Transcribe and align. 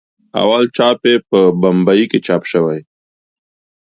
اول 0.41 0.63
چاپ 0.77 0.99
یې 1.09 1.15
په 1.29 1.39
بمبئي 1.61 2.05
کې 2.11 2.19
چاپ 2.25 2.43
شوی. 2.51 2.79